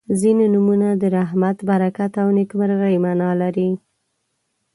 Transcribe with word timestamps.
•ځینې 0.19 0.45
نومونه 0.53 0.87
د 1.01 1.03
رحمت، 1.17 1.57
برکت 1.69 2.11
او 2.21 2.27
نیکمرغۍ 2.37 2.95
معنا 3.05 3.29
لري. 3.41 3.69